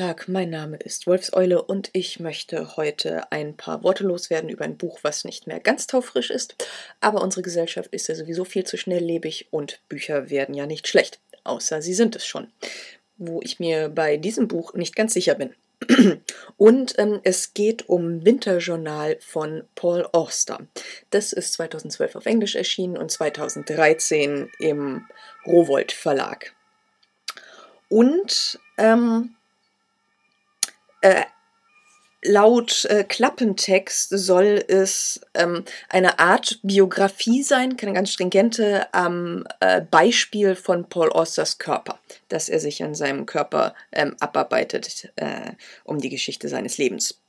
Tag, 0.00 0.28
mein 0.28 0.48
Name 0.48 0.78
ist 0.78 1.06
Wolfseule 1.06 1.60
und 1.60 1.90
ich 1.92 2.20
möchte 2.20 2.78
heute 2.78 3.30
ein 3.30 3.54
paar 3.54 3.82
Worte 3.82 4.02
loswerden 4.02 4.48
über 4.48 4.64
ein 4.64 4.78
Buch, 4.78 5.00
was 5.02 5.26
nicht 5.26 5.46
mehr 5.46 5.60
ganz 5.60 5.86
taufrisch 5.86 6.30
ist. 6.30 6.54
Aber 7.02 7.20
unsere 7.20 7.42
Gesellschaft 7.42 7.92
ist 7.92 8.08
ja 8.08 8.14
sowieso 8.14 8.46
viel 8.46 8.64
zu 8.64 8.78
schnelllebig 8.78 9.48
und 9.50 9.78
Bücher 9.90 10.30
werden 10.30 10.54
ja 10.54 10.64
nicht 10.64 10.88
schlecht, 10.88 11.20
außer 11.44 11.82
sie 11.82 11.92
sind 11.92 12.16
es 12.16 12.24
schon. 12.24 12.50
Wo 13.18 13.42
ich 13.42 13.60
mir 13.60 13.90
bei 13.90 14.16
diesem 14.16 14.48
Buch 14.48 14.72
nicht 14.72 14.96
ganz 14.96 15.12
sicher 15.12 15.34
bin. 15.34 15.54
Und 16.56 16.98
ähm, 16.98 17.20
es 17.22 17.52
geht 17.52 17.86
um 17.88 18.24
Winterjournal 18.24 19.18
von 19.20 19.64
Paul 19.74 20.08
Auster. 20.12 20.60
Das 21.10 21.34
ist 21.34 21.52
2012 21.54 22.16
auf 22.16 22.24
Englisch 22.24 22.54
erschienen 22.54 22.96
und 22.96 23.10
2013 23.10 24.50
im 24.60 25.06
Rowold 25.46 25.92
Verlag. 25.92 26.54
Und 27.88 28.58
ähm, 28.78 29.34
äh, 31.00 31.24
laut 32.22 32.84
äh, 32.86 33.04
Klappentext 33.04 34.10
soll 34.10 34.64
es 34.68 35.20
ähm, 35.34 35.64
eine 35.88 36.18
Art 36.18 36.58
Biografie 36.62 37.42
sein, 37.42 37.76
keine 37.76 37.94
ganz 37.94 38.12
stringente, 38.12 38.92
am 38.92 39.44
äh, 39.60 39.80
Beispiel 39.80 40.54
von 40.54 40.88
Paul 40.88 41.10
Austers 41.10 41.58
Körper, 41.58 41.98
dass 42.28 42.48
er 42.48 42.60
sich 42.60 42.82
an 42.82 42.94
seinem 42.94 43.26
Körper 43.26 43.74
ähm, 43.92 44.16
abarbeitet, 44.20 45.12
äh, 45.16 45.52
um 45.84 45.98
die 45.98 46.10
Geschichte 46.10 46.48
seines 46.48 46.78
Lebens 46.78 47.20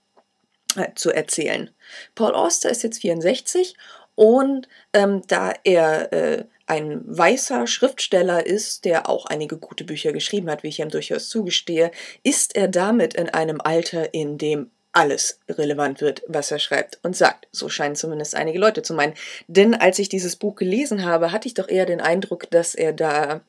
äh, 0.76 0.90
zu 0.96 1.12
erzählen. 1.12 1.70
Paul 2.16 2.34
Auster 2.34 2.70
ist 2.70 2.84
jetzt 2.84 3.02
64 3.02 3.76
und 4.16 4.68
ähm, 4.94 5.22
da 5.28 5.54
er 5.64 6.12
äh, 6.12 6.46
ein 6.72 7.02
weißer 7.06 7.68
Schriftsteller 7.68 8.46
ist, 8.46 8.86
der 8.86 9.10
auch 9.10 9.26
einige 9.26 9.58
gute 9.58 9.84
Bücher 9.84 10.14
geschrieben 10.14 10.50
hat, 10.50 10.64
wie 10.64 10.70
ich 10.70 10.80
ihm 10.80 10.88
durchaus 10.88 11.28
zugestehe, 11.28 11.92
ist 12.24 12.56
er 12.56 12.70
damit 12.70 13.14
in 13.14 13.28
einem 13.28 13.60
Alter, 13.60 14.14
in 14.14 14.38
dem 14.38 14.72
alles 14.94 15.40
relevant 15.50 16.00
wird, 16.00 16.24
was 16.28 16.50
er 16.50 16.60
schreibt 16.60 17.00
und 17.04 17.16
sagt. 17.16 17.50
So 17.52 17.68
scheinen 17.68 17.98
zumindest 17.98 18.36
einige 18.36 18.58
Leute 18.58 18.84
zu 18.84 18.94
meinen. 18.94 19.16
Denn 19.48 19.76
als 19.76 20.00
ich 20.00 20.08
dieses 20.08 20.38
Buch 20.38 20.56
gelesen 20.56 21.04
habe, 21.04 21.34
hatte 21.34 21.50
ich 21.50 21.56
doch 21.56 21.68
eher 21.68 21.86
den 21.86 22.00
Eindruck, 22.00 22.50
dass 22.50 22.74
er 22.74 22.94
da 22.94 23.42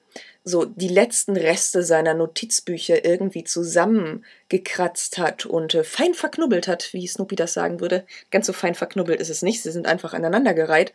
so 0.43 0.65
die 0.65 0.89
letzten 0.89 1.37
Reste 1.37 1.85
seiner 1.85 2.15
Notizbücher 2.15 3.05
irgendwie 3.05 3.45
zusammengekratzt 3.45 5.19
hat 5.19 5.47
und 5.47 5.75
äh, 5.75 5.85
fein 5.85 6.15
verknubbelt 6.15 6.67
hat, 6.67 6.93
wie 6.93 7.07
Snoopy 7.07 7.37
das 7.37 7.53
sagen 7.53 7.79
würde. 7.79 8.05
Ganz 8.33 8.47
so 8.47 8.53
fein 8.53 8.75
verknubbelt 8.75 9.21
ist 9.21 9.31
es 9.31 9.43
nicht, 9.43 9.63
sie 9.63 9.71
sind 9.71 9.87
einfach 9.87 10.13
aneinandergereiht. 10.13 10.93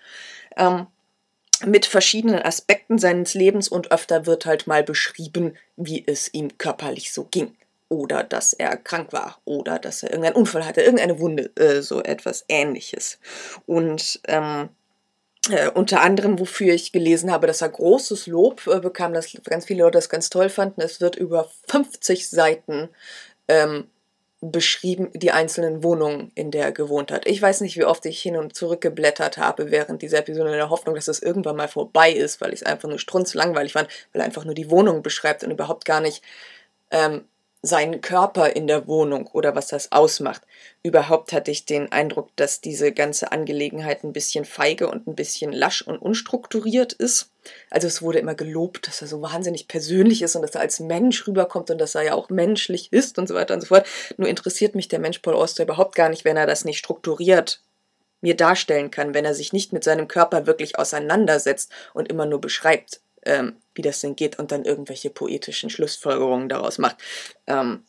Ähm, 0.58 0.88
mit 1.66 1.86
verschiedenen 1.86 2.42
Aspekten 2.42 2.98
seines 2.98 3.34
Lebens 3.34 3.68
und 3.68 3.92
öfter 3.92 4.26
wird 4.26 4.46
halt 4.46 4.68
mal 4.68 4.84
beschrieben, 4.84 5.58
wie 5.76 6.04
es 6.06 6.34
ihm 6.34 6.58
körperlich 6.58 7.12
so 7.12 7.26
ging. 7.26 7.56
Oder 7.90 8.24
dass 8.24 8.54
er 8.54 8.76
krank 8.76 9.14
war 9.14 9.40
oder 9.46 9.80
dass 9.80 10.04
er 10.04 10.12
irgendeinen 10.12 10.36
Unfall 10.36 10.66
hatte, 10.66 10.82
irgendeine 10.82 11.20
Wunde, 11.20 11.52
äh, 11.56 11.82
so 11.82 12.04
etwas 12.04 12.44
ähnliches. 12.50 13.18
Und 13.66 14.20
ähm, 14.28 14.70
äh, 15.50 15.70
unter 15.70 16.02
anderem, 16.02 16.40
wofür 16.40 16.74
ich 16.74 16.92
gelesen 16.92 17.32
habe, 17.32 17.48
dass 17.48 17.62
er 17.62 17.70
großes 17.70 18.28
Lob 18.28 18.68
äh, 18.68 18.80
bekam, 18.80 19.14
dass 19.14 19.38
ganz 19.46 19.66
viele 19.66 19.84
Leute 19.84 19.98
das 19.98 20.10
ganz 20.10 20.30
toll 20.30 20.50
fanden. 20.50 20.82
Es 20.82 21.00
wird 21.00 21.16
über 21.16 21.50
50 21.70 22.30
Seiten 22.30 22.90
ähm, 23.48 23.90
beschrieben, 24.40 25.10
die 25.14 25.32
einzelnen 25.32 25.84
Wohnungen, 25.84 26.32
in 26.36 26.52
der 26.52 26.66
er 26.66 26.72
gewohnt 26.72 27.12
hat. 27.12 27.26
Ich 27.26 27.42
weiß 27.42 27.62
nicht, 27.62 27.76
wie 27.76 27.86
oft 27.86 28.06
ich 28.06 28.22
hin 28.22 28.38
und 28.38 28.56
zurück 28.56 28.82
geblättert 28.82 29.38
habe 29.38 29.72
während 29.72 30.04
dieser 30.04 30.20
Episode 30.20 30.52
in 30.52 30.58
der 30.58 30.70
Hoffnung, 30.70 30.94
dass 30.94 31.06
das 31.06 31.20
irgendwann 31.20 31.56
mal 31.56 31.68
vorbei 31.68 32.12
ist, 32.12 32.40
weil 32.40 32.54
ich 32.54 32.62
es 32.62 32.66
einfach 32.66 32.88
nur 32.88 33.00
strunzlangweilig 33.00 33.74
fand, 33.74 33.90
weil 34.14 34.22
er 34.22 34.26
einfach 34.26 34.46
nur 34.46 34.54
die 34.54 34.70
Wohnung 34.70 35.02
beschreibt 35.02 35.44
und 35.44 35.50
überhaupt 35.52 35.86
gar 35.86 36.02
nicht 36.02 36.24
ähm, 36.92 37.26
seinen 37.68 38.02
Körper 38.02 38.56
in 38.56 38.66
der 38.66 38.88
Wohnung 38.88 39.28
oder 39.28 39.56
was 39.56 39.68
das 39.68 39.92
ausmacht. 39.92 40.42
Überhaupt 40.84 41.34
hatte 41.34 41.52
ich 41.52 41.66
den 41.66 41.92
Eindruck, 41.92 42.30
dass 42.36 42.62
diese 42.62 42.92
ganze 42.92 43.32
Angelegenheit 43.32 44.04
ein 44.04 44.14
bisschen 44.14 44.46
feige 44.46 44.90
und 44.90 45.08
ein 45.08 45.16
bisschen 45.16 45.52
lasch 45.52 45.82
und 45.82 45.98
unstrukturiert 45.98 46.94
ist. 46.94 47.30
Also 47.70 47.88
es 47.88 48.02
wurde 48.02 48.20
immer 48.20 48.36
gelobt, 48.36 48.88
dass 48.88 49.02
er 49.02 49.08
so 49.08 49.22
wahnsinnig 49.22 49.68
persönlich 49.68 50.22
ist 50.22 50.36
und 50.36 50.42
dass 50.42 50.56
er 50.56 50.62
als 50.62 50.80
Mensch 50.80 51.28
rüberkommt 51.28 51.70
und 51.70 51.78
dass 51.78 51.96
er 51.96 52.04
ja 52.04 52.14
auch 52.14 52.30
menschlich 52.30 52.92
ist 52.92 53.20
und 53.20 53.28
so 53.28 53.36
weiter 53.36 53.54
und 53.54 53.62
so 53.62 53.68
fort. 53.68 53.86
Nur 54.18 54.28
interessiert 54.28 54.76
mich 54.76 54.88
der 54.88 55.00
Mensch 55.00 55.20
Paul 55.20 55.36
Auster 55.36 55.64
überhaupt 55.64 55.96
gar 55.96 56.10
nicht, 56.10 56.26
wenn 56.26 56.38
er 56.38 56.48
das 56.48 56.66
nicht 56.66 56.80
strukturiert 56.80 57.62
mir 58.22 58.36
darstellen 58.36 58.92
kann, 58.92 59.14
wenn 59.14 59.26
er 59.26 59.36
sich 59.36 59.54
nicht 59.54 59.74
mit 59.74 59.84
seinem 59.84 60.08
Körper 60.08 60.48
wirklich 60.48 60.80
auseinandersetzt 60.80 61.72
und 61.94 62.10
immer 62.10 62.26
nur 62.26 62.42
beschreibt, 62.42 63.02
ähm, 63.28 63.58
wie 63.76 63.82
das 63.82 64.02
denn 64.02 64.16
geht 64.16 64.40
und 64.40 64.52
dann 64.52 64.66
irgendwelche 64.66 65.10
poetischen 65.10 65.70
Schlussfolgerungen 65.70 66.50
daraus 66.50 66.78
macht, 66.78 66.98
ähm, 67.46 67.84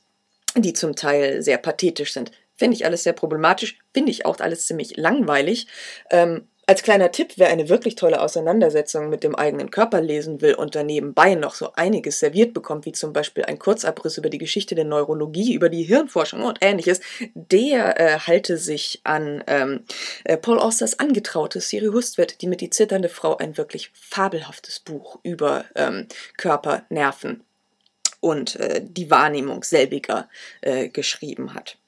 die 0.56 0.72
zum 0.72 0.96
Teil 0.96 1.42
sehr 1.42 1.58
pathetisch 1.58 2.12
sind. 2.12 2.32
Finde 2.56 2.76
ich 2.76 2.84
alles 2.84 3.04
sehr 3.04 3.12
problematisch, 3.12 3.78
finde 3.94 4.10
ich 4.10 4.26
auch 4.26 4.38
alles 4.40 4.66
ziemlich 4.66 4.96
langweilig. 4.96 5.68
Ähm, 6.10 6.48
als 6.68 6.82
kleiner 6.82 7.10
Tipp, 7.10 7.32
wer 7.36 7.48
eine 7.48 7.70
wirklich 7.70 7.94
tolle 7.94 8.20
Auseinandersetzung 8.20 9.08
mit 9.08 9.24
dem 9.24 9.34
eigenen 9.34 9.70
Körper 9.70 10.02
lesen 10.02 10.42
will 10.42 10.52
und 10.52 10.74
danebenbei 10.74 11.34
noch 11.34 11.54
so 11.54 11.72
einiges 11.72 12.18
serviert 12.18 12.52
bekommt, 12.52 12.84
wie 12.84 12.92
zum 12.92 13.14
Beispiel 13.14 13.46
ein 13.46 13.58
Kurzabriss 13.58 14.18
über 14.18 14.28
die 14.28 14.36
Geschichte 14.36 14.74
der 14.74 14.84
Neurologie, 14.84 15.54
über 15.54 15.70
die 15.70 15.84
Hirnforschung 15.84 16.42
und 16.42 16.58
ähnliches, 16.60 17.00
der 17.34 17.98
äh, 17.98 18.18
halte 18.18 18.58
sich 18.58 19.00
an 19.04 19.42
ähm, 19.46 19.84
äh, 20.24 20.36
Paul 20.36 20.58
Austers 20.58 20.98
Angetraute 20.98 21.62
Siri 21.62 21.86
Hustvedt, 21.86 22.42
die 22.42 22.46
mit 22.46 22.60
Die 22.60 22.68
zitternde 22.68 23.08
Frau 23.08 23.38
ein 23.38 23.56
wirklich 23.56 23.90
fabelhaftes 23.94 24.80
Buch 24.80 25.18
über 25.22 25.64
ähm, 25.74 26.06
Körper, 26.36 26.82
Nerven 26.90 27.44
und 28.20 28.56
äh, 28.56 28.82
die 28.84 29.10
Wahrnehmung 29.10 29.62
selbiger 29.62 30.28
äh, 30.60 30.90
geschrieben 30.90 31.54
hat. 31.54 31.78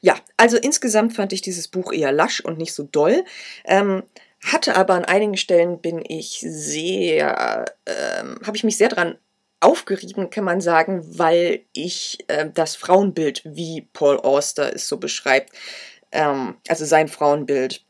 Ja, 0.00 0.16
also 0.36 0.56
insgesamt 0.56 1.14
fand 1.14 1.32
ich 1.32 1.42
dieses 1.42 1.68
Buch 1.68 1.92
eher 1.92 2.12
lasch 2.12 2.40
und 2.40 2.58
nicht 2.58 2.74
so 2.74 2.82
doll. 2.84 3.24
Ähm, 3.64 4.02
hatte 4.44 4.76
aber 4.76 4.94
an 4.94 5.04
einigen 5.04 5.36
Stellen 5.36 5.80
bin 5.80 6.02
ich 6.06 6.44
sehr, 6.46 7.64
ähm, 7.86 8.38
habe 8.44 8.56
ich 8.56 8.64
mich 8.64 8.76
sehr 8.76 8.88
dran 8.88 9.16
aufgerieben, 9.60 10.30
kann 10.30 10.44
man 10.44 10.60
sagen, 10.60 11.02
weil 11.18 11.64
ich 11.72 12.18
äh, 12.28 12.48
das 12.52 12.76
Frauenbild, 12.76 13.42
wie 13.44 13.88
Paul 13.92 14.18
Auster 14.18 14.72
es 14.74 14.88
so 14.88 14.98
beschreibt, 14.98 15.52
ähm, 16.12 16.56
also 16.68 16.84
sein 16.84 17.08
Frauenbild, 17.08 17.84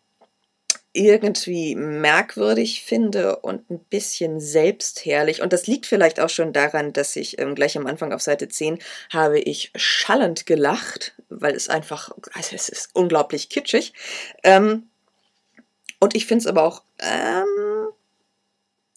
irgendwie 0.93 1.75
merkwürdig 1.75 2.83
finde 2.83 3.37
und 3.37 3.71
ein 3.71 3.79
bisschen 3.79 4.41
selbstherrlich. 4.41 5.43
Und 5.43 5.53
das 5.53 5.67
liegt 5.67 5.87
vielleicht 5.87 6.19
auch 6.19 6.31
schon 6.31 6.53
daran, 6.53 6.93
dass 6.93 7.15
ich 7.17 7.39
ähm, 7.39 7.55
gleich 7.55 7.77
am 7.77 7.87
Anfang 7.87 8.13
auf 8.13 8.23
Seite 8.23 8.49
10 8.49 8.79
habe 9.11 9.39
ich 9.39 9.71
schallend 9.77 10.47
gelacht, 10.47 11.15
weil 11.29 11.55
es 11.55 11.69
einfach, 11.69 12.11
also 12.33 12.57
es 12.57 12.69
ist 12.69 12.91
unglaublich 12.95 13.49
kitschig. 13.49 13.93
Ähm, 14.43 14.89
und 16.01 16.15
ich 16.15 16.27
finde 16.27 16.43
es 16.43 16.47
aber 16.47 16.63
auch, 16.65 16.83
ähm, 17.01 17.89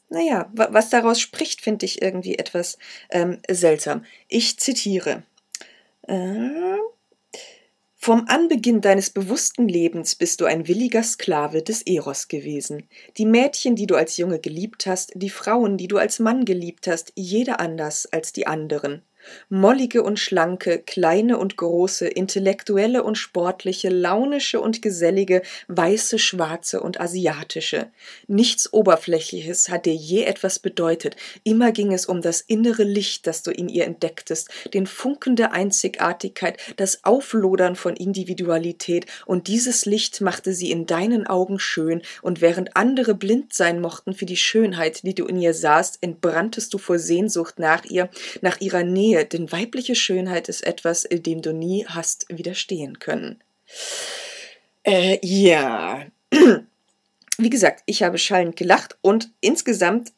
naja, 0.09 0.49
was 0.53 0.89
daraus 0.89 1.19
spricht, 1.19 1.61
finde 1.61 1.85
ich 1.85 2.01
irgendwie 2.01 2.37
etwas 2.37 2.77
ähm, 3.09 3.39
seltsam. 3.49 4.05
Ich 4.27 4.59
zitiere. 4.59 5.23
Äh, 6.07 6.77
vom 8.03 8.25
Anbeginn 8.27 8.81
deines 8.81 9.11
bewussten 9.11 9.67
Lebens 9.67 10.15
bist 10.15 10.41
du 10.41 10.45
ein 10.45 10.67
williger 10.67 11.03
Sklave 11.03 11.61
des 11.61 11.83
Eros 11.83 12.27
gewesen. 12.27 12.89
Die 13.17 13.27
Mädchen, 13.27 13.75
die 13.75 13.85
du 13.85 13.93
als 13.93 14.17
Junge 14.17 14.39
geliebt 14.39 14.87
hast, 14.87 15.11
die 15.13 15.29
Frauen, 15.29 15.77
die 15.77 15.87
du 15.87 15.99
als 15.99 16.17
Mann 16.17 16.43
geliebt 16.43 16.87
hast, 16.87 17.13
jede 17.15 17.59
anders 17.59 18.11
als 18.11 18.33
die 18.33 18.47
anderen. 18.47 19.03
Mollige 19.49 20.03
und 20.03 20.19
schlanke, 20.19 20.79
kleine 20.79 21.37
und 21.37 21.57
große, 21.57 22.07
intellektuelle 22.07 23.03
und 23.03 23.15
sportliche, 23.15 23.89
launische 23.89 24.59
und 24.59 24.81
gesellige, 24.81 25.41
weiße, 25.67 26.19
schwarze 26.19 26.81
und 26.81 26.99
asiatische. 26.99 27.87
Nichts 28.27 28.71
Oberflächliches 28.73 29.69
hat 29.69 29.85
dir 29.85 29.93
je 29.93 30.23
etwas 30.23 30.59
bedeutet. 30.59 31.15
Immer 31.43 31.71
ging 31.71 31.93
es 31.93 32.05
um 32.05 32.21
das 32.21 32.41
innere 32.41 32.83
Licht, 32.83 33.27
das 33.27 33.43
du 33.43 33.51
in 33.51 33.69
ihr 33.69 33.85
entdecktest, 33.85 34.49
den 34.73 34.87
Funken 34.87 35.35
der 35.35 35.53
Einzigartigkeit, 35.53 36.57
das 36.77 37.03
Auflodern 37.03 37.75
von 37.75 37.95
Individualität, 37.95 39.05
und 39.25 39.47
dieses 39.47 39.85
Licht 39.85 40.21
machte 40.21 40.53
sie 40.53 40.71
in 40.71 40.85
deinen 40.85 41.27
Augen 41.27 41.59
schön, 41.59 42.01
und 42.21 42.41
während 42.41 42.75
andere 42.75 43.13
blind 43.13 43.53
sein 43.53 43.81
mochten 43.81 44.13
für 44.13 44.25
die 44.25 44.37
Schönheit, 44.37 45.03
die 45.03 45.15
du 45.15 45.25
in 45.25 45.39
ihr 45.39 45.53
sahst, 45.53 45.99
entbranntest 46.01 46.73
du 46.73 46.77
vor 46.77 46.99
Sehnsucht 46.99 47.59
nach 47.59 47.85
ihr, 47.85 48.09
nach 48.41 48.59
ihrer 48.61 48.83
Nähe, 48.83 49.10
Nähe, 49.11 49.25
denn 49.25 49.51
weibliche 49.51 49.95
Schönheit 49.95 50.49
ist 50.49 50.65
etwas, 50.65 51.07
dem 51.09 51.41
du 51.41 51.53
nie 51.53 51.85
hast 51.87 52.25
widerstehen 52.29 52.99
können. 52.99 53.43
Äh, 54.83 55.19
ja. 55.21 56.05
Wie 57.37 57.49
gesagt, 57.49 57.83
ich 57.85 58.03
habe 58.03 58.17
schallend 58.17 58.55
gelacht 58.55 58.97
und 59.01 59.31
insgesamt 59.39 60.11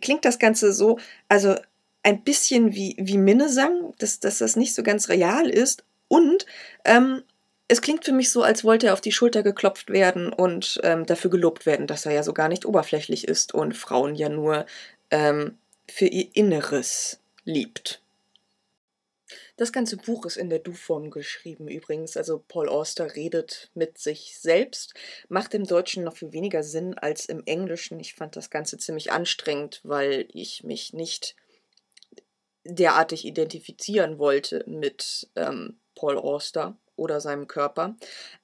klingt 0.00 0.24
das 0.24 0.38
Ganze 0.38 0.72
so, 0.72 0.98
also 1.28 1.54
ein 2.02 2.22
bisschen 2.22 2.74
wie, 2.74 2.96
wie 2.98 3.18
Minnesang, 3.18 3.94
dass, 3.98 4.20
dass 4.20 4.38
das 4.38 4.56
nicht 4.56 4.74
so 4.74 4.82
ganz 4.82 5.08
real 5.08 5.48
ist 5.48 5.84
und 6.08 6.46
ähm, 6.84 7.22
es 7.68 7.82
klingt 7.82 8.04
für 8.04 8.12
mich 8.12 8.30
so, 8.30 8.42
als 8.42 8.64
wollte 8.64 8.86
er 8.86 8.92
auf 8.94 9.02
die 9.02 9.12
Schulter 9.12 9.42
geklopft 9.42 9.90
werden 9.90 10.32
und 10.32 10.80
ähm, 10.84 11.04
dafür 11.04 11.30
gelobt 11.30 11.66
werden, 11.66 11.86
dass 11.86 12.06
er 12.06 12.12
ja 12.12 12.22
so 12.22 12.32
gar 12.32 12.48
nicht 12.48 12.64
oberflächlich 12.64 13.28
ist 13.28 13.52
und 13.52 13.76
Frauen 13.76 14.14
ja 14.14 14.30
nur 14.30 14.64
ähm, 15.10 15.58
für 15.90 16.06
ihr 16.06 16.28
Inneres 16.32 17.20
liebt. 17.44 18.00
Das 19.58 19.72
ganze 19.72 19.96
Buch 19.96 20.24
ist 20.24 20.36
in 20.36 20.50
der 20.50 20.60
Du-Form 20.60 21.10
geschrieben 21.10 21.66
übrigens. 21.66 22.16
Also 22.16 22.44
Paul 22.46 22.68
Auster 22.68 23.16
redet 23.16 23.70
mit 23.74 23.98
sich 23.98 24.38
selbst, 24.38 24.94
macht 25.28 25.52
im 25.52 25.64
Deutschen 25.64 26.04
noch 26.04 26.16
viel 26.16 26.32
weniger 26.32 26.62
Sinn 26.62 26.94
als 26.94 27.26
im 27.26 27.42
Englischen. 27.44 27.98
Ich 27.98 28.14
fand 28.14 28.36
das 28.36 28.50
Ganze 28.50 28.78
ziemlich 28.78 29.10
anstrengend, 29.10 29.80
weil 29.82 30.28
ich 30.32 30.62
mich 30.62 30.92
nicht 30.92 31.34
derartig 32.64 33.24
identifizieren 33.24 34.20
wollte 34.20 34.62
mit 34.68 35.28
ähm, 35.34 35.80
Paul 35.96 36.18
Auster 36.18 36.78
oder 36.94 37.20
seinem 37.20 37.48
Körper. 37.48 37.96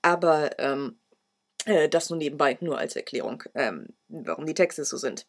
Aber 0.02 0.58
ähm, 0.58 0.98
äh, 1.64 1.88
das 1.88 2.10
nur 2.10 2.18
nebenbei, 2.18 2.58
nur 2.60 2.78
als 2.78 2.96
Erklärung, 2.96 3.44
ähm, 3.54 3.86
warum 4.08 4.46
die 4.46 4.54
Texte 4.54 4.84
so 4.84 4.96
sind. 4.96 5.28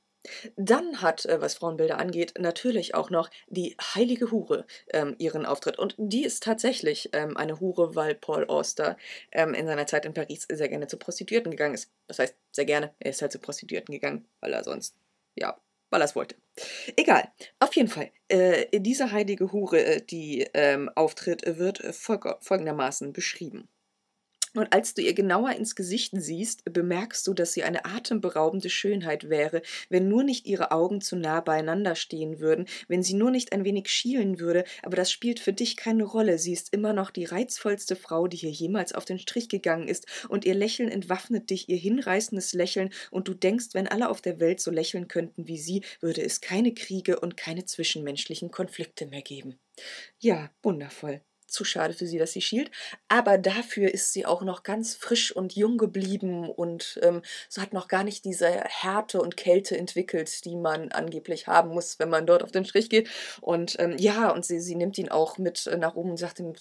Dann 0.56 1.02
hat, 1.02 1.26
äh, 1.26 1.42
was 1.42 1.56
Frauenbilder 1.56 1.98
angeht, 1.98 2.34
natürlich 2.40 2.96
auch 2.96 3.10
noch 3.10 3.30
die 3.48 3.76
heilige 3.96 4.32
Hure 4.32 4.66
ähm, 4.92 5.16
ihren 5.18 5.46
Auftritt. 5.46 5.78
Und 5.80 5.96
die 5.98 6.24
ist 6.24 6.44
tatsächlich 6.44 7.10
ähm, 7.14 7.38
eine 7.38 7.60
Hure, 7.60 7.96
weil 7.96 8.16
Paul 8.16 8.46
Auster 8.46 8.98
ähm, 9.32 9.54
in 9.54 9.68
seiner 9.68 9.88
Zeit 9.88 10.06
in 10.06 10.14
Paris 10.14 10.46
sehr 10.50 10.70
gerne 10.70 10.88
zu 10.88 10.98
Prostituierten 10.98 11.52
gegangen 11.52 11.76
ist. 11.76 11.92
Das 12.08 12.20
heißt, 12.20 12.36
sehr 12.52 12.66
gerne, 12.66 12.94
er 13.00 13.12
ist 13.12 13.22
halt 13.22 13.32
zu 13.32 13.40
Prostituierten 13.40 13.94
gegangen, 13.94 14.26
weil 14.40 14.54
er 14.54 14.64
sonst, 14.64 14.96
ja, 15.36 15.60
weil 15.90 16.02
er 16.02 16.06
es 16.06 16.16
wollte. 16.16 16.36
Egal, 16.96 17.32
auf 17.60 17.76
jeden 17.76 17.90
Fall, 17.90 18.12
äh, 18.28 18.80
diese 18.80 19.12
heilige 19.12 19.52
Hure, 19.52 19.84
äh, 19.84 20.02
die 20.02 20.48
ähm, 20.54 20.90
auftritt, 20.96 21.44
wird 21.58 21.84
folgendermaßen 21.96 23.14
beschrieben. 23.14 23.68
Und 24.56 24.72
als 24.72 24.94
du 24.94 25.02
ihr 25.02 25.14
genauer 25.14 25.52
ins 25.52 25.76
Gesicht 25.76 26.14
siehst, 26.16 26.64
bemerkst 26.66 27.28
du, 27.28 27.34
dass 27.34 27.54
sie 27.54 27.64
eine 27.64 27.84
atemberaubende 27.84 28.70
Schönheit 28.70 29.30
wäre, 29.30 29.62
wenn 29.90 30.08
nur 30.08 30.24
nicht 30.24 30.48
ihre 30.48 30.72
Augen 30.72 31.02
zu 31.02 31.18
nah 31.18 31.42
beieinander 31.42 31.96
stehen 31.96 32.40
würden, 32.40 32.66
wenn 32.88 33.04
sie 33.04 33.16
nur 33.16 33.32
nicht 33.32 33.52
ein 33.52 33.66
wenig 33.66 33.90
schielen 33.90 34.40
würde, 34.40 34.64
aber 34.82 34.96
das 34.96 35.12
spielt 35.12 35.40
für 35.40 35.54
dich 35.54 35.76
keine 35.76 36.06
Rolle. 36.06 36.40
Sie 36.40 36.54
ist 36.54 36.74
immer 36.74 36.94
noch 36.94 37.12
die 37.12 37.26
reizvollste 37.26 37.96
Frau, 37.96 38.28
die 38.28 38.38
hier 38.38 38.52
jemals 38.52 38.94
auf 38.94 39.06
den 39.06 39.20
Strich 39.20 39.50
gegangen 39.50 39.88
ist, 39.88 40.06
und 40.30 40.46
ihr 40.46 40.56
Lächeln 40.56 40.90
entwaffnet 40.90 41.50
dich, 41.50 41.68
ihr 41.70 41.78
hinreißendes 41.78 42.54
Lächeln, 42.54 42.92
und 43.12 43.28
du 43.28 43.34
denkst, 43.34 43.68
wenn 43.74 43.88
alle 43.88 44.10
auf 44.10 44.22
der 44.22 44.40
Welt 44.40 44.62
so 44.62 44.72
lächeln 44.72 45.08
könnten 45.08 45.48
wie 45.48 45.58
sie, 45.58 45.84
würde 46.00 46.24
es 46.24 46.40
keine 46.42 46.74
Kriege 46.74 47.20
und 47.20 47.36
keine 47.36 47.66
zwischenmenschlichen 47.66 48.52
Konflikte 48.52 49.06
mehr 49.06 49.22
geben. 49.22 49.60
Ja, 50.20 50.50
wundervoll 50.64 51.22
zu 51.56 51.66
schade 51.66 51.94
für 51.94 52.06
sie, 52.06 52.20
dass 52.20 52.34
sie 52.34 52.42
schielt. 52.42 52.70
Aber 53.08 53.38
dafür 53.38 53.92
ist 53.92 54.14
sie 54.14 54.26
auch 54.26 54.44
noch 54.44 54.64
ganz 54.64 54.94
frisch 54.94 55.36
und 55.36 55.56
jung 55.56 55.78
geblieben 55.78 56.50
und 56.50 57.00
ähm, 57.02 57.22
so 57.50 57.62
hat 57.62 57.74
noch 57.74 57.88
gar 57.88 58.04
nicht 58.04 58.26
diese 58.26 58.48
Härte 58.48 59.22
und 59.22 59.38
Kälte 59.38 59.78
entwickelt, 59.78 60.46
die 60.46 60.56
man 60.56 60.92
angeblich 60.92 61.48
haben 61.48 61.70
muss, 61.70 61.98
wenn 61.98 62.10
man 62.10 62.28
dort 62.28 62.44
auf 62.44 62.52
den 62.52 62.66
Strich 62.66 62.90
geht. 62.90 63.10
Und 63.42 63.78
ähm, 63.80 63.96
ja, 63.98 64.30
und 64.30 64.46
sie, 64.46 64.60
sie 64.60 64.76
nimmt 64.76 64.98
ihn 64.98 65.10
auch 65.10 65.38
mit 65.38 65.66
äh, 65.68 65.78
nach 65.78 65.96
oben 65.96 66.12
und 66.12 66.18
sagt 66.18 66.40
ihm, 66.40 66.54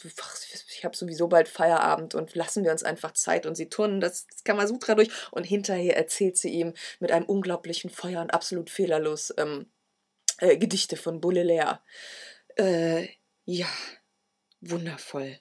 ich 0.68 0.84
habe 0.84 0.96
sowieso 0.96 1.28
bald 1.28 1.48
Feierabend 1.48 2.14
und 2.14 2.34
lassen 2.34 2.64
wir 2.64 2.72
uns 2.72 2.82
einfach 2.82 3.12
Zeit. 3.12 3.46
Und 3.46 3.56
sie 3.56 3.68
turnen 3.68 4.00
das, 4.00 4.26
das 4.28 4.44
Kamasutra 4.44 4.94
durch 4.94 5.10
und 5.30 5.44
hinterher 5.44 5.96
erzählt 5.96 6.36
sie 6.36 6.50
ihm 6.50 6.74
mit 7.00 7.12
einem 7.12 7.26
unglaublichen 7.26 7.90
Feuer 7.90 8.20
und 8.20 8.32
absolut 8.32 8.70
fehlerlos 8.70 9.34
ähm, 9.36 9.66
äh, 10.38 10.56
Gedichte 10.56 10.96
von 10.96 11.20
Baudelaire. 11.20 11.80
Äh, 12.56 13.08
ja, 13.44 13.66
Wundervoll. 14.70 15.38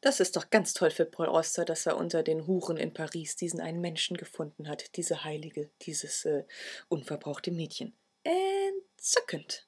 Das 0.00 0.20
ist 0.20 0.36
doch 0.36 0.50
ganz 0.50 0.74
toll 0.74 0.90
für 0.90 1.06
Paul 1.06 1.28
Auster, 1.28 1.64
dass 1.64 1.86
er 1.86 1.96
unter 1.96 2.22
den 2.22 2.46
Huren 2.46 2.76
in 2.76 2.92
Paris 2.92 3.36
diesen 3.36 3.60
einen 3.60 3.80
Menschen 3.80 4.16
gefunden 4.16 4.68
hat, 4.68 4.96
diese 4.96 5.24
Heilige, 5.24 5.70
dieses 5.82 6.24
äh, 6.24 6.44
unverbrauchte 6.88 7.50
Mädchen. 7.50 7.94
Entzückend. 8.24 9.66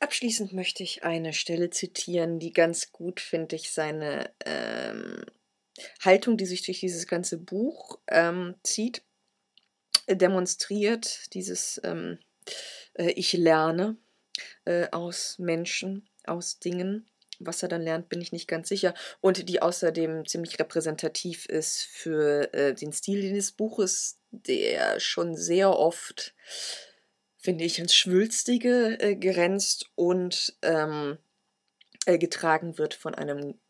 Abschließend 0.00 0.52
möchte 0.52 0.82
ich 0.82 1.04
eine 1.04 1.32
Stelle 1.32 1.70
zitieren, 1.70 2.38
die 2.38 2.52
ganz 2.52 2.90
gut, 2.90 3.20
finde 3.20 3.56
ich, 3.56 3.70
seine 3.70 4.32
ähm, 4.44 5.24
Haltung, 6.00 6.36
die 6.36 6.46
sich 6.46 6.62
durch 6.62 6.80
dieses 6.80 7.06
ganze 7.06 7.38
Buch 7.38 8.00
ähm, 8.08 8.56
zieht, 8.62 9.02
demonstriert. 10.08 11.32
Dieses 11.34 11.80
ähm, 11.84 12.18
äh, 12.94 13.10
Ich 13.12 13.32
lerne 13.32 13.96
äh, 14.64 14.88
aus 14.90 15.38
Menschen, 15.38 16.08
aus 16.24 16.58
Dingen 16.58 17.08
was 17.46 17.62
er 17.62 17.68
dann 17.68 17.82
lernt, 17.82 18.08
bin 18.08 18.20
ich 18.20 18.32
nicht 18.32 18.48
ganz 18.48 18.68
sicher. 18.68 18.94
Und 19.20 19.48
die 19.48 19.62
außerdem 19.62 20.26
ziemlich 20.26 20.58
repräsentativ 20.58 21.46
ist 21.46 21.82
für 21.82 22.52
äh, 22.54 22.74
den 22.74 22.92
Stil 22.92 23.32
des 23.32 23.52
Buches, 23.52 24.18
der 24.30 25.00
schon 25.00 25.36
sehr 25.36 25.70
oft, 25.70 26.34
finde 27.38 27.64
ich, 27.64 27.78
ins 27.78 27.94
Schwülstige 27.94 28.98
äh, 29.00 29.16
grenzt 29.16 29.90
und 29.94 30.56
ähm, 30.62 31.18
äh, 32.06 32.18
getragen 32.18 32.78
wird 32.78 32.94
von 32.94 33.14
einem 33.14 33.60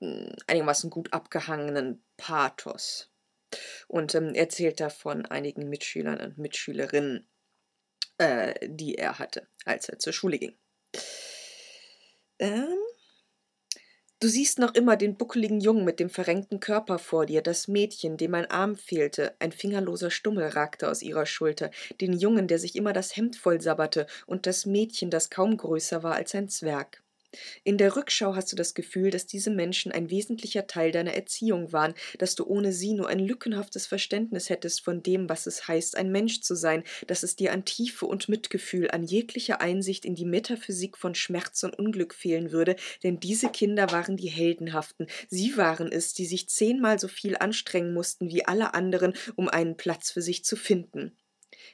hm, 0.00 0.32
einigermaßen 0.46 0.90
gut 0.90 1.12
abgehangenen 1.12 2.04
Pathos. 2.16 3.10
Und 3.88 4.14
ähm, 4.14 4.34
erzählt 4.34 4.78
davon 4.78 5.26
einigen 5.26 5.68
Mitschülern 5.68 6.20
und 6.20 6.38
Mitschülerinnen, 6.38 7.28
äh, 8.18 8.68
die 8.68 8.94
er 8.94 9.18
hatte, 9.18 9.48
als 9.64 9.88
er 9.88 9.98
zur 9.98 10.12
Schule 10.12 10.38
ging. 10.38 10.56
Ähm, 12.38 12.78
Du 14.20 14.28
siehst 14.28 14.58
noch 14.58 14.74
immer 14.74 14.96
den 14.96 15.16
buckeligen 15.16 15.60
Jungen 15.60 15.84
mit 15.84 15.98
dem 15.98 16.10
verrenkten 16.10 16.60
Körper 16.60 16.98
vor 16.98 17.26
dir, 17.26 17.42
das 17.42 17.68
Mädchen, 17.68 18.16
dem 18.16 18.34
ein 18.34 18.50
Arm 18.50 18.76
fehlte, 18.76 19.34
ein 19.40 19.50
fingerloser 19.50 20.10
Stummel 20.10 20.46
ragte 20.48 20.88
aus 20.90 21.02
ihrer 21.02 21.26
Schulter, 21.26 21.70
den 22.00 22.12
Jungen, 22.12 22.46
der 22.46 22.58
sich 22.58 22.76
immer 22.76 22.92
das 22.92 23.16
Hemd 23.16 23.36
voll 23.36 23.60
sabberte, 23.60 24.06
und 24.26 24.46
das 24.46 24.64
Mädchen, 24.66 25.10
das 25.10 25.28
kaum 25.30 25.56
größer 25.56 26.02
war 26.02 26.14
als 26.14 26.34
ein 26.34 26.48
Zwerg. 26.48 27.02
In 27.62 27.78
der 27.78 27.96
Rückschau 27.96 28.34
hast 28.34 28.50
du 28.50 28.56
das 28.56 28.74
Gefühl, 28.74 29.10
dass 29.10 29.26
diese 29.26 29.50
Menschen 29.50 29.92
ein 29.92 30.10
wesentlicher 30.10 30.66
Teil 30.66 30.90
deiner 30.90 31.14
Erziehung 31.14 31.72
waren, 31.72 31.94
dass 32.18 32.34
du 32.34 32.44
ohne 32.44 32.72
sie 32.72 32.94
nur 32.94 33.08
ein 33.08 33.20
lückenhaftes 33.20 33.86
Verständnis 33.86 34.48
hättest 34.50 34.82
von 34.82 35.02
dem, 35.02 35.28
was 35.28 35.46
es 35.46 35.68
heißt, 35.68 35.96
ein 35.96 36.10
Mensch 36.10 36.40
zu 36.40 36.54
sein, 36.54 36.82
dass 37.06 37.22
es 37.22 37.36
dir 37.36 37.52
an 37.52 37.64
Tiefe 37.64 38.06
und 38.06 38.28
Mitgefühl, 38.28 38.90
an 38.90 39.04
jeglicher 39.04 39.60
Einsicht 39.60 40.04
in 40.04 40.14
die 40.14 40.24
Metaphysik 40.24 40.98
von 40.98 41.14
Schmerz 41.14 41.62
und 41.62 41.78
Unglück 41.78 42.14
fehlen 42.14 42.50
würde, 42.50 42.76
denn 43.02 43.20
diese 43.20 43.48
Kinder 43.48 43.92
waren 43.92 44.16
die 44.16 44.28
Heldenhaften, 44.28 45.06
sie 45.28 45.56
waren 45.56 45.92
es, 45.92 46.14
die 46.14 46.26
sich 46.26 46.48
zehnmal 46.48 46.98
so 46.98 47.08
viel 47.08 47.36
anstrengen 47.36 47.94
mussten 47.94 48.28
wie 48.28 48.44
alle 48.44 48.74
anderen, 48.74 49.14
um 49.36 49.48
einen 49.48 49.76
Platz 49.76 50.10
für 50.10 50.22
sich 50.22 50.44
zu 50.44 50.56
finden. 50.56 51.16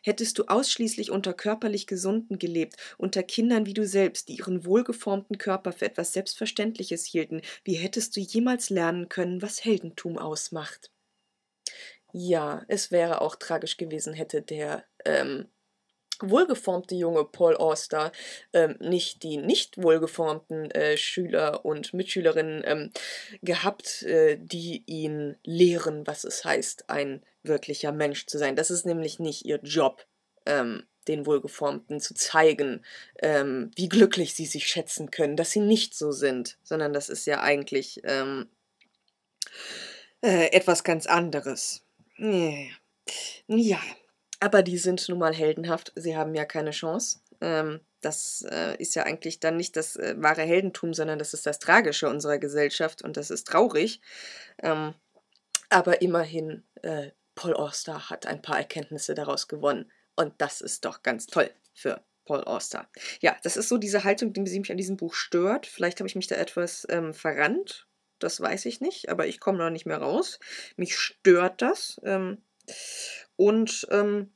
Hättest 0.02 0.38
du 0.38 0.44
ausschließlich 0.44 1.10
unter 1.10 1.32
körperlich 1.32 1.86
Gesunden 1.86 2.38
gelebt, 2.38 2.76
unter 2.98 3.22
Kindern 3.22 3.66
wie 3.66 3.74
du 3.74 3.86
selbst, 3.86 4.28
die 4.28 4.36
ihren 4.36 4.64
wohlgeformten 4.64 5.38
Körper 5.38 5.72
für 5.72 5.86
etwas 5.86 6.12
Selbstverständliches 6.12 7.04
hielten, 7.04 7.42
wie 7.64 7.74
hättest 7.74 8.16
du 8.16 8.20
jemals 8.20 8.70
lernen 8.70 9.08
können, 9.08 9.42
was 9.42 9.64
Heldentum 9.64 10.18
ausmacht? 10.18 10.90
Ja, 12.12 12.64
es 12.68 12.90
wäre 12.90 13.20
auch 13.20 13.36
tragisch 13.36 13.76
gewesen, 13.76 14.14
hätte 14.14 14.40
der 14.40 14.84
ähm, 15.04 15.48
wohlgeformte 16.20 16.94
junge 16.94 17.24
Paul 17.24 17.56
Auster 17.56 18.12
ähm, 18.52 18.76
nicht 18.80 19.22
die 19.22 19.36
nicht 19.36 19.82
wohlgeformten 19.82 20.70
äh, 20.70 20.96
Schüler 20.96 21.64
und 21.64 21.92
Mitschülerinnen 21.94 22.62
ähm, 22.64 22.90
gehabt, 23.42 24.02
äh, 24.02 24.38
die 24.40 24.82
ihn 24.86 25.36
lehren, 25.44 26.06
was 26.06 26.24
es 26.24 26.44
heißt, 26.44 26.88
ein 26.88 27.22
wirklicher 27.48 27.92
Mensch 27.92 28.26
zu 28.26 28.38
sein. 28.38 28.56
Das 28.56 28.70
ist 28.70 28.86
nämlich 28.86 29.18
nicht 29.18 29.44
ihr 29.44 29.60
Job, 29.62 30.06
ähm, 30.46 30.84
den 31.08 31.26
Wohlgeformten 31.26 32.00
zu 32.00 32.14
zeigen, 32.14 32.84
ähm, 33.20 33.70
wie 33.76 33.88
glücklich 33.88 34.34
sie 34.34 34.46
sich 34.46 34.66
schätzen 34.66 35.10
können, 35.10 35.36
dass 35.36 35.52
sie 35.52 35.60
nicht 35.60 35.94
so 35.94 36.12
sind, 36.12 36.58
sondern 36.62 36.92
das 36.92 37.08
ist 37.08 37.26
ja 37.26 37.40
eigentlich 37.40 38.00
ähm, 38.04 38.48
äh, 40.22 40.50
etwas 40.52 40.84
ganz 40.84 41.06
anderes. 41.06 41.84
Ja. 43.46 43.80
Aber 44.40 44.62
die 44.62 44.78
sind 44.78 45.08
nun 45.08 45.18
mal 45.18 45.34
heldenhaft. 45.34 45.92
Sie 45.94 46.16
haben 46.16 46.34
ja 46.34 46.44
keine 46.44 46.72
Chance. 46.72 47.20
Ähm, 47.40 47.80
das 48.00 48.44
äh, 48.50 48.76
ist 48.78 48.94
ja 48.94 49.04
eigentlich 49.04 49.40
dann 49.40 49.56
nicht 49.56 49.76
das 49.76 49.96
äh, 49.96 50.14
wahre 50.18 50.42
Heldentum, 50.42 50.94
sondern 50.94 51.18
das 51.18 51.34
ist 51.34 51.46
das 51.46 51.58
Tragische 51.58 52.08
unserer 52.08 52.38
Gesellschaft 52.38 53.02
und 53.02 53.16
das 53.16 53.30
ist 53.30 53.46
traurig. 53.46 54.00
Ähm, 54.62 54.94
aber 55.70 56.02
immerhin, 56.02 56.64
äh, 56.82 57.10
Paul 57.36 57.54
Auster 57.54 58.10
hat 58.10 58.26
ein 58.26 58.42
paar 58.42 58.58
Erkenntnisse 58.58 59.14
daraus 59.14 59.46
gewonnen. 59.46 59.92
Und 60.16 60.34
das 60.38 60.60
ist 60.60 60.84
doch 60.84 61.04
ganz 61.04 61.26
toll 61.26 61.50
für 61.72 62.02
Paul 62.24 62.42
Auster. 62.42 62.88
Ja, 63.20 63.36
das 63.44 63.56
ist 63.56 63.68
so 63.68 63.78
diese 63.78 64.02
Haltung, 64.02 64.32
die 64.32 64.40
mich 64.40 64.70
an 64.70 64.76
diesem 64.76 64.96
Buch 64.96 65.14
stört. 65.14 65.66
Vielleicht 65.66 66.00
habe 66.00 66.08
ich 66.08 66.16
mich 66.16 66.26
da 66.26 66.34
etwas 66.34 66.86
ähm, 66.90 67.14
verrannt. 67.14 67.86
Das 68.18 68.40
weiß 68.40 68.64
ich 68.64 68.80
nicht, 68.80 69.10
aber 69.10 69.26
ich 69.26 69.38
komme 69.38 69.58
noch 69.58 69.70
nicht 69.70 69.86
mehr 69.86 69.98
raus. 69.98 70.40
Mich 70.76 70.98
stört 70.98 71.62
das. 71.62 72.00
Ähm, 72.02 72.42
und 73.36 73.86
ähm, 73.90 74.32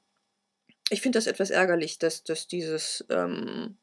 ich 0.90 1.00
finde 1.00 1.18
das 1.18 1.26
etwas 1.26 1.50
ärgerlich, 1.50 1.98
dass, 1.98 2.22
dass 2.22 2.46
dieses 2.46 3.04
ähm, 3.08 3.78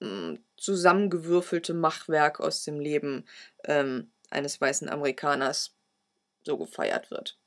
hm, 0.00 0.42
zusammengewürfelte 0.56 1.72
Machwerk 1.72 2.40
aus 2.40 2.64
dem 2.64 2.80
Leben 2.80 3.24
ähm, 3.64 4.10
eines 4.28 4.60
weißen 4.60 4.88
Amerikaners 4.88 5.76
so 6.42 6.58
gefeiert 6.58 7.12
wird. 7.12 7.38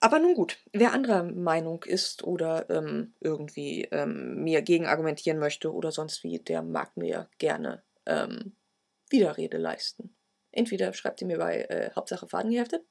Aber 0.00 0.18
nun 0.18 0.34
gut, 0.34 0.58
wer 0.72 0.92
anderer 0.92 1.22
Meinung 1.22 1.82
ist 1.84 2.22
oder 2.22 2.68
ähm, 2.68 3.14
irgendwie 3.20 3.84
ähm, 3.90 4.42
mir 4.44 4.62
gegen 4.62 4.86
argumentieren 4.86 5.38
möchte 5.38 5.72
oder 5.72 5.90
sonst 5.90 6.22
wie, 6.22 6.38
der 6.38 6.62
mag 6.62 6.96
mir 6.96 7.28
gerne 7.38 7.82
ähm, 8.04 8.54
Widerrede 9.08 9.56
leisten. 9.56 10.14
Entweder 10.52 10.92
schreibt 10.92 11.20
ihr 11.20 11.26
mir 11.26 11.38
bei 11.38 11.62
äh, 11.62 11.90
Hauptsache 11.94 12.26
Fadengeheftet 12.26 12.82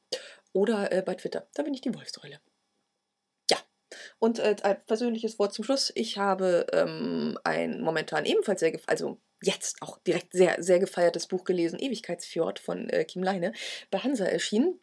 oder 0.53 0.91
äh, 0.91 1.01
bei 1.01 1.15
Twitter. 1.15 1.47
Da 1.53 1.63
bin 1.63 1.73
ich 1.73 1.81
die 1.81 1.93
Wolfsäule. 1.93 2.39
Ja, 3.51 3.57
und 4.19 4.39
äh, 4.39 4.55
ein 4.63 4.83
persönliches 4.85 5.37
Wort 5.37 5.53
zum 5.53 5.63
Schluss. 5.65 5.91
Ich 5.95 6.17
habe 6.17 6.65
ähm, 6.73 7.37
ein 7.43 7.81
momentan 7.81 8.25
ebenfalls 8.25 8.61
sehr, 8.61 8.79
also 8.87 9.19
jetzt 9.43 9.81
auch 9.81 9.99
direkt 9.99 10.33
sehr, 10.33 10.61
sehr 10.61 10.79
gefeiertes 10.79 11.27
Buch 11.27 11.43
gelesen, 11.43 11.79
Ewigkeitsfjord 11.79 12.59
von 12.59 12.89
äh, 12.89 13.03
Kim 13.05 13.21
Leine, 13.21 13.53
bei 13.91 13.99
Hansa 13.99 14.25
erschienen. 14.25 14.79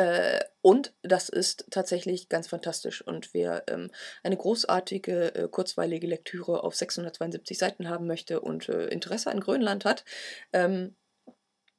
Äh, 0.00 0.40
und 0.62 0.94
das 1.02 1.28
ist 1.28 1.66
tatsächlich 1.70 2.30
ganz 2.30 2.48
fantastisch. 2.48 3.06
Und 3.06 3.34
wer 3.34 3.64
ähm, 3.68 3.90
eine 4.22 4.36
großartige, 4.38 5.34
äh, 5.34 5.48
kurzweilige 5.48 6.06
Lektüre 6.06 6.64
auf 6.64 6.74
672 6.74 7.58
Seiten 7.58 7.86
haben 7.86 8.06
möchte 8.06 8.40
und 8.40 8.70
äh, 8.70 8.86
Interesse 8.86 9.30
an 9.30 9.40
Grönland 9.40 9.84
hat 9.84 10.06
ähm, 10.54 10.96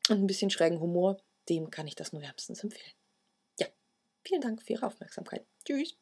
und 0.10 0.20
ein 0.20 0.28
bisschen 0.28 0.52
schrägen 0.52 0.80
Humor, 0.80 1.18
dem 1.50 1.72
kann 1.72 1.88
ich 1.88 1.96
das 1.96 2.14
nur 2.14 2.22
wärmstens 2.22 2.64
empfehlen. 2.64 2.94
Ja, 3.60 3.66
vielen 4.24 4.42
Dank 4.42 4.62
für 4.62 4.74
Ihre 4.74 4.86
Aufmerksamkeit. 4.86 5.44
Tschüss. 5.66 6.01